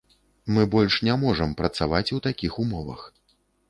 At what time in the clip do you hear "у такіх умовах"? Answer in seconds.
2.19-3.09